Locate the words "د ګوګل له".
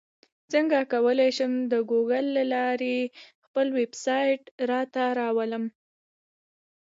1.71-2.43